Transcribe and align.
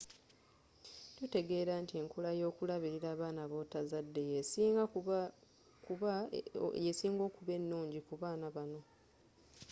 tutegeela 1.15 1.73
nti 1.83 1.93
enkola 2.01 2.29
yokulabilira 2.41 3.07
abaana 3.15 3.41
botazadde 3.51 4.21
yesinga 6.85 7.21
okuba 7.27 7.51
enungi 7.57 7.99
kubaana 8.07 8.47
banno 8.55 8.81